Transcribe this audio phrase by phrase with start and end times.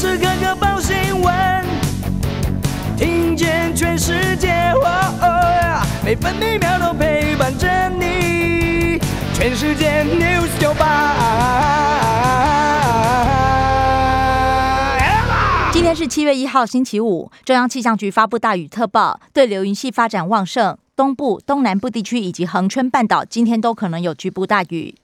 [0.00, 1.62] 时刻刻报新闻，
[2.96, 4.72] 听见全世界，
[6.02, 8.98] 每分每秒都陪伴着你。
[9.34, 11.14] 全世界 news 九八。
[15.70, 17.30] 今天是七月一号，星期五。
[17.44, 24.94] 中央气象局发布大雨特报，对流云系发展旺盛，东部、东南部地区以及恒春半岛今天都可能有局部大雨。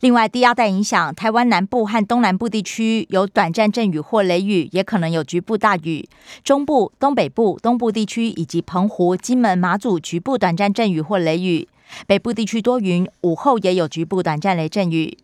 [0.00, 6.08] 另外，低压带影响台湾南部和东南部地区有短暂阵雨或雷雨，也可能有局部大雨。
[6.44, 11.68] 中部、东北部、东部地区以及澎湖、金门、马祖局部短暂阵雨或雷雨。
[12.06, 15.18] 北部地区多云，午后也有局部短暂雷阵雨。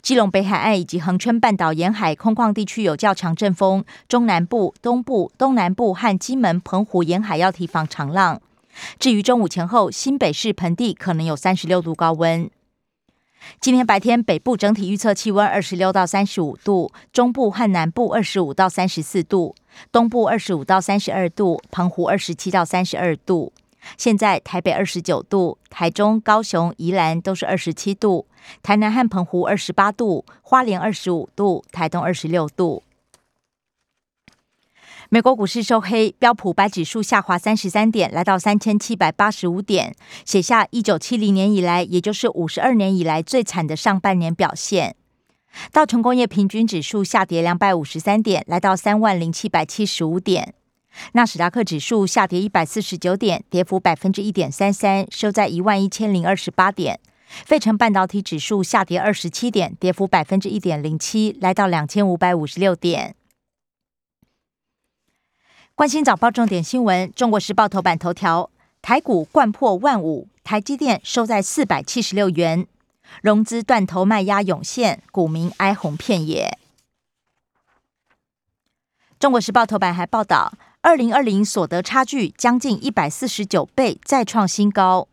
[0.00, 8.40] 基隆北海岸以及恒春半岛沿海空旷地区有较强阵风，中南部、东部、东南部和金门、澎湖沿海要提防长浪。
[8.98, 12.48] 至于中午前后，新北市盆地可能有三十六度高温。
[13.60, 19.54] 今天白天，北部整体预测气温二十六到三十五度，中部和南部二十五到三十四度，
[19.90, 23.52] 东部二十五到三十二度，澎湖二十七到三十二度。
[23.98, 28.26] 现在台北二十九度，台中、高雄、宜兰都是二十七度，
[28.62, 32.82] 台南和澎湖二十八度，花莲二十五度，台东二十六度。
[35.14, 44.96] 美国股市收黑，标普白指数下滑三十三点，来到三千七百八十五点，写下一九七零年以来，也就是五十二年以来最惨的上半年表现。
[45.70, 50.54] 道琼工业平均指数下跌两百五十三点，来到三万零七百七十五点。
[51.12, 56.98] 纳斯达克指数下跌一百四十九点，跌幅百分之一点三三，收在一万一千零二十八点。
[57.44, 63.14] 费城半导体指数下跌二十七点，跌幅百分之一点零七，来到两千五百五十六点。
[65.74, 68.50] 关心早报重点新闻，《中国时报》头版头条：
[68.82, 72.66] 台股冠破万五，台积电收在四百七十六元，
[73.22, 76.58] 融资断头卖压涌现，股民哀鸿遍野。
[79.18, 85.08] 《中国时报》头版还报道，二零二零所得差距将近一百四十九倍，再创新高。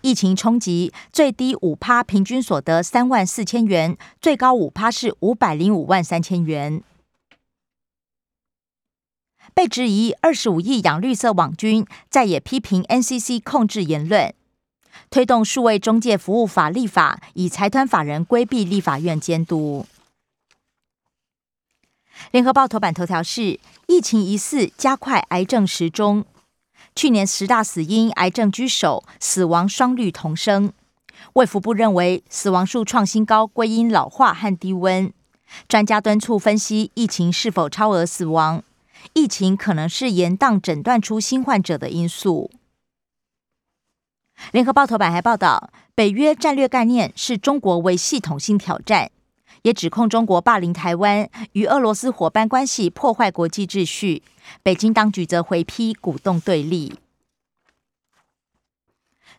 [0.00, 6.82] 疫情冲击，最低五趴平均所得三万四千元，最高五趴是五百零五万三千元。
[9.54, 14.34] 被质疑二十五亿养绿色网军，再也批评 NCC 控制言论，
[15.10, 19.86] 推动数位中介服务法立法，以财团法人规避立法院监督。
[22.32, 26.24] 联合报头版头条是疫情疑似加快癌症时钟，
[26.96, 30.72] 去年十大死因癌症居首，死亡双率同升。
[31.34, 35.12] 卫福部认为死亡数创新高归因老化和低温，
[35.68, 38.64] 专家敦促分析疫情是否超额死亡。
[39.12, 42.50] 疫情可能是延宕诊断出新患者的因素。
[44.50, 49.10] 联合报头版还报道，北约战略概念是中国为系统性挑战，
[49.62, 54.22] 也指控中国霸凌台湾，与俄罗斯伙伴关系破坏国际秩序。
[54.62, 56.98] 北京当局则回批，鼓动对立。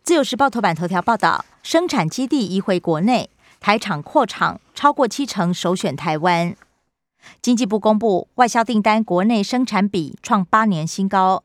[0.02, 3.28] 自由时报头版头条报道，生产基地移回国内，
[3.60, 6.56] 台厂扩厂超过七成首选台湾。
[7.42, 11.42] 经济部公布外销订单，国内生产比创八年新高，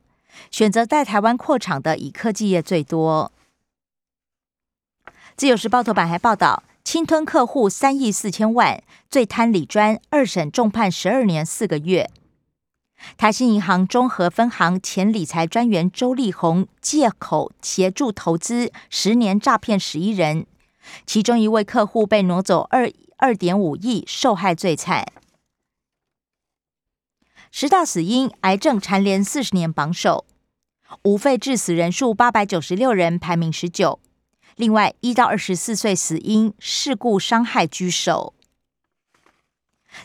[0.50, 3.30] 选择在台湾扩厂的以科技业最多。
[5.36, 12.10] 自由时报头版还报道，侵吞客户三亿四千万，最贪理专二审重判十二年四个月。
[13.16, 20.46] 台新银行中和分行前理财专员周立宏借口协助投资十年诈骗十一人，
[21.04, 25.04] 其中一位客户被挪走二二点五亿，受害最惨。
[27.54, 30.24] 十大死因，癌症蝉联四十年榜首，
[31.02, 34.00] 无肺致死人数八百九十六人，排名十九。
[34.56, 38.32] 另外，一到二十四岁死因事故伤害居首。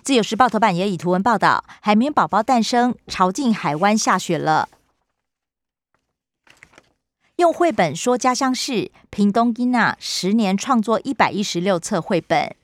[0.03, 4.67] 自由时报头版也以图文报道：海绵宝宝诞生，潮境海湾下雪了。
[7.37, 12.57] 用绘本说家乡事，屏东伊娜十年创作一百一十六册绘本，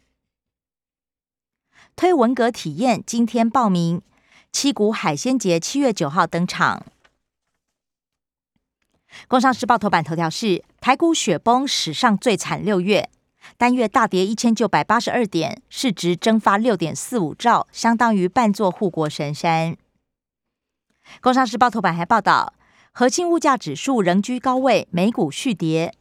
[1.95, 4.01] 推文革体验，今天报名。
[4.53, 6.85] 七股海鲜节七月九号登场。
[9.27, 13.09] 工商时报头版头条是台股雪崩史上最惨六月，
[13.57, 19.75] 单月大跌一千九百八十二点，市值蒸发六点四五兆，相当于半座护国神山。
[21.19, 22.53] 工商时报头版还报道，
[22.91, 25.95] 核心物价指数仍居高位，美股续跌。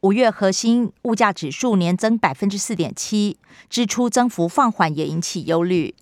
[0.00, 3.38] 五月核心物价指数年增百分之四点七，
[3.70, 5.94] 支出增幅放缓也引起忧虑。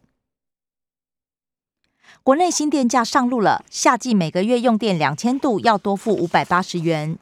[2.24, 7.18] 国内新电价上路了，夏季每个月用电两千度要多付五百八十元。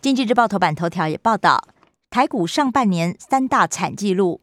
[0.00, 1.66] 经济日报头版头条也报道，
[2.10, 4.40] 台股上半年三大惨纪录，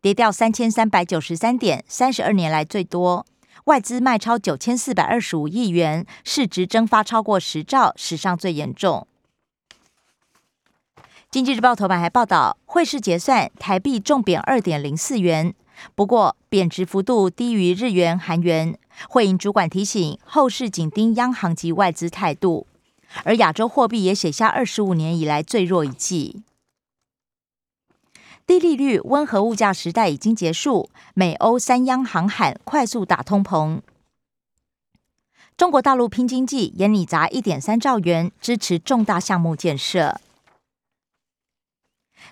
[0.00, 3.26] 跌掉三千三百九十三点，三十二年来最多。
[3.64, 9.08] 外资卖超九千四百二十五亿元，市值蒸发超过十兆，史上最严重。
[11.28, 15.52] 经济日报头版还报道，汇市结算，台币重贬二点零四元，
[15.94, 18.78] 不过贬值幅度低于日元、韩元。
[19.08, 22.66] 汇银主管提醒，后市紧盯央行及外资态度。
[23.24, 26.42] 而亚洲货币也写下二十五年以来最弱一季。
[28.46, 33.80] 低利率、温和物价时代已经结束，美欧三央行喊快速打通膨。
[35.56, 40.20] 中国大陆拼经济，眼里砸一点三兆元支持重大项目建设。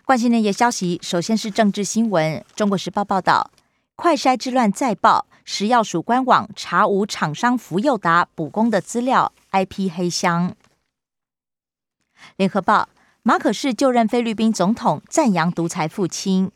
[0.04, 2.44] 关心内页消息，首先是政治新闻。
[2.54, 3.50] 中国时报报道，
[3.94, 10.54] 快筛之乱再爆，食药署官网查无厂商福佑达补工的资料，IP 黑箱。
[12.36, 12.88] 联合报，
[13.22, 16.50] 马可仕就任菲律宾总统，赞扬独裁父亲，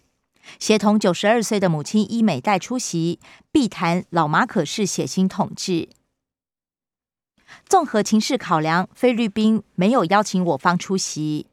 [0.59, 3.21] 协同九十二岁的母亲伊美代出席，
[3.53, 5.89] 必谈老马可仕血腥统治。
[7.67, 11.47] 综合情势考量，菲律宾没有邀请我方出席。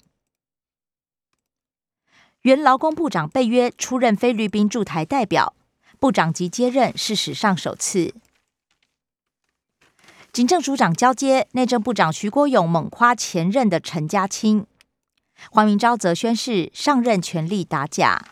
[2.44, 5.54] 原劳工部长被约出任菲律宾驻台代表，
[6.00, 8.16] 部长级接任是史上首次。
[10.34, 14.66] 警政署长交接，内政部长徐国勇猛夸前任的陈家清，
[15.52, 18.30] 黄明昭则宣誓上任全力打假。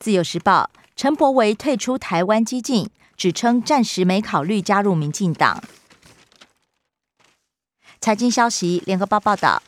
[0.00, 5.62] 自由时报陈柏维退出台湾激进，只称暂时没考虑加入民进党。
[8.00, 9.62] 财经消息，联合报报道，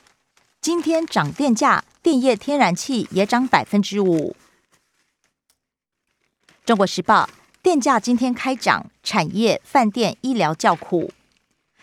[0.67, 1.85] 今天涨电价。
[2.03, 4.35] 电业天然气也涨百分之五。
[6.65, 7.31] 中国时报
[7.63, 11.13] 电价今天开涨，产业、饭店、医疗叫苦。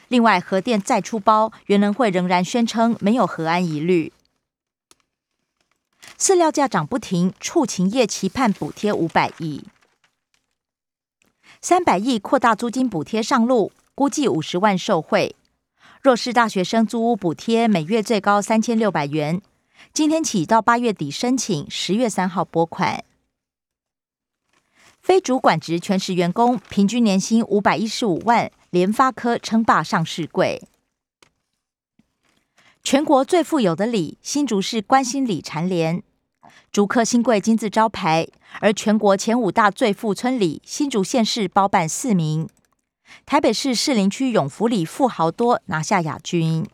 [0.09, 4.11] 另外，核电再出包，原能会仍然宣称没有核安疑虑。
[6.19, 9.63] 饲料价涨不停，畜禽业期盼补贴五百亿，
[11.61, 15.37] 三百亿扩大租金补贴上路，估计五十万受惠。
[16.03, 19.41] 若是大学生租屋补贴，每月最高三千六百元。
[19.93, 23.05] 今天起到八月底申请，十月三号拨款。
[24.99, 30.61] 非主管职全时员工平均年薪五百一十五万，联发科称霸上市柜。
[32.83, 36.03] 全国最富有的里，新竹市关心里蝉联
[36.69, 38.27] 竹科新贵金字招牌，
[38.59, 42.49] 而全国前五大最富村里，新竹县市包办四名，
[43.25, 46.67] 台北市士林区永福里富豪多拿下亚军。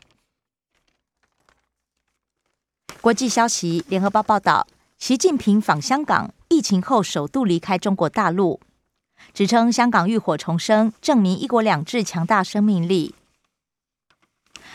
[3.01, 8.59] 国际消息：联合报报道，习近平访香港，疫情后首度离开中国大陆，
[9.33, 13.15] 指称香港浴火重生，证明一国两制强大生命力。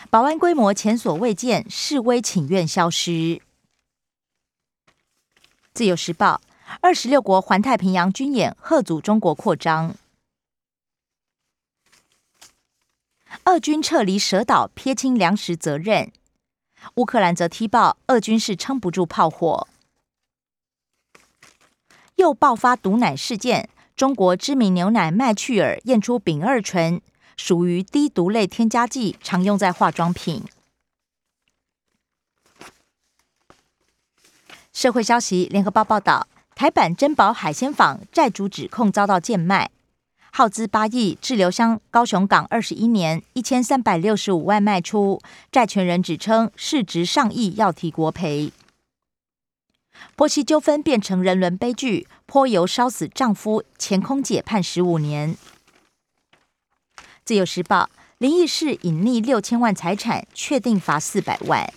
[0.09, 3.41] 保安规模前所未见，示威请愿消失。
[5.73, 6.41] 自由时报：
[6.79, 9.95] 二十六国环太平洋军演，贺阻中国扩张。
[13.45, 16.11] 俄军撤离蛇岛，撇清粮食责任。
[16.95, 19.67] 乌克兰则踢爆，俄军是撑不住炮火。
[22.15, 26.99] 又爆发毒奶事件，中国知名牛奶麦趣尔验出丙二醇，
[27.37, 30.43] 属于低毒类添加剂，常用在化妆品。
[34.73, 39.69] 社会消息，联合报报道，台版珍宝海鲜坊债主指控遭到贱卖。
[40.37, 48.51] 耗资八亿，滞留香高雄港二十一年，一千三百六十五万卖出，债权人指称市值上亿，要提国赔。
[50.17, 55.37] 婆媳纠纷变成人伦悲剧，泼油烧死丈夫，前空姐判十五年。
[57.23, 61.71] 自由时报林义士隐匿六千万财产，确定罚四百万。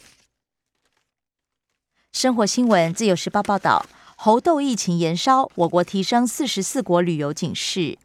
[2.10, 3.86] 生活新闻，自由时报报道，
[4.16, 7.96] 猴痘疫情延烧，我国提升四十四国旅游警示。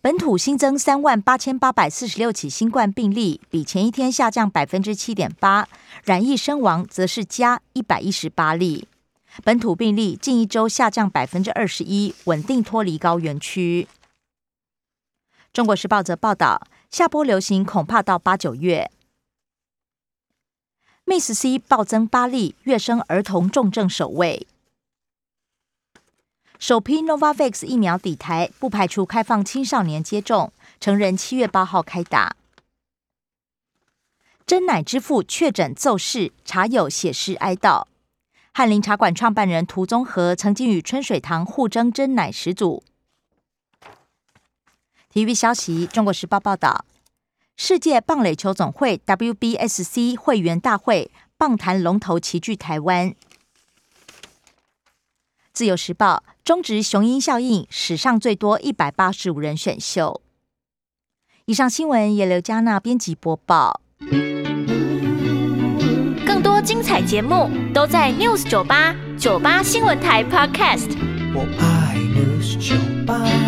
[0.00, 5.68] 本土新增三万八千八百四十六起新冠病例，比前一天下降百分之七点八。
[6.04, 8.86] 染疫身亡则是加一百一十八例。
[9.42, 13.88] 本土病例近一周下降百分之二十一，稳定脱离高原区。
[15.52, 18.92] 中国时报则报道，下波流行恐怕到八九月。
[21.06, 24.46] Miss C 暴增八例，跃升儿童重症首位。
[26.58, 30.52] 首批 Novavax 疫苗抵台，不排除开放青少年接种。
[30.80, 32.36] 成人七月八号开打。
[34.46, 37.86] 真奶之父确诊奏事，茶友写诗哀悼。
[38.52, 42.82] 翰林茶馆创办人涂宗和曾经与春水堂互争真奶始祖。
[45.08, 46.84] 体育消息：中国时报报道，
[47.56, 53.14] 世界棒垒球总会 WBSC 会员大会棒坛龙头齐聚台湾。
[55.52, 60.22] 自由时报中职雄鹰效应，史上最多一百八十五人选秀。
[61.44, 63.82] 以上新闻由刘嘉娜编辑播报。
[66.26, 70.96] 更多精彩节目都在 News 九八九八新闻台 Podcast。
[71.34, 72.74] 我爱 News 酒
[73.04, 73.47] 吧。